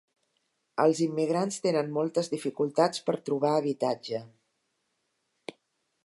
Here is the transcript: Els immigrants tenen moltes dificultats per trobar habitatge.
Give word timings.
Els 0.83 1.01
immigrants 1.05 1.57
tenen 1.65 1.91
moltes 1.97 2.31
dificultats 2.31 3.03
per 3.09 3.17
trobar 3.27 3.51
habitatge. 3.59 4.23